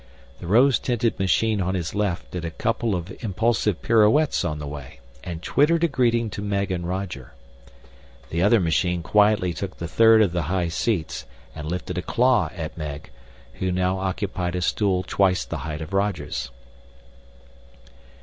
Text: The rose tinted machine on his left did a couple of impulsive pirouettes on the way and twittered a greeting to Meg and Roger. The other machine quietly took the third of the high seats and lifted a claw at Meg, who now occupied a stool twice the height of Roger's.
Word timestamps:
The 0.39 0.47
rose 0.47 0.79
tinted 0.79 1.19
machine 1.19 1.61
on 1.61 1.75
his 1.75 1.93
left 1.93 2.31
did 2.31 2.43
a 2.43 2.49
couple 2.49 2.95
of 2.95 3.15
impulsive 3.23 3.83
pirouettes 3.83 4.43
on 4.43 4.57
the 4.57 4.65
way 4.65 4.99
and 5.23 5.43
twittered 5.43 5.83
a 5.83 5.87
greeting 5.87 6.31
to 6.31 6.41
Meg 6.41 6.71
and 6.71 6.87
Roger. 6.89 7.33
The 8.31 8.41
other 8.41 8.59
machine 8.59 9.03
quietly 9.03 9.53
took 9.53 9.77
the 9.77 9.87
third 9.87 10.23
of 10.23 10.31
the 10.31 10.41
high 10.49 10.69
seats 10.69 11.27
and 11.53 11.69
lifted 11.69 11.99
a 11.99 12.01
claw 12.01 12.49
at 12.55 12.75
Meg, 12.79 13.11
who 13.59 13.71
now 13.71 13.99
occupied 13.99 14.55
a 14.55 14.61
stool 14.63 15.03
twice 15.05 15.45
the 15.45 15.57
height 15.59 15.81
of 15.83 15.93
Roger's. 15.93 16.49